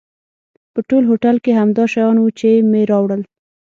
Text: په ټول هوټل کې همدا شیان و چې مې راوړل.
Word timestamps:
په 0.73 0.79
ټول 0.89 1.03
هوټل 1.11 1.35
کې 1.43 1.51
همدا 1.59 1.85
شیان 1.93 2.17
و 2.19 2.25
چې 2.39 2.49
مې 2.71 2.81
راوړل. 2.91 3.21